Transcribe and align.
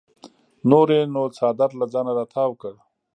نور 0.69 0.87
یې 0.95 1.01
نو 1.13 1.21
څادر 1.37 1.69
له 1.79 1.85
ځانه 1.93 2.11
راتاو 2.17 2.51
کړ. 2.61 2.73